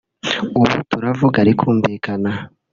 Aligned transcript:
ubu 0.59 0.77
turavuga 0.89 1.39
rikumvikana 1.47 2.31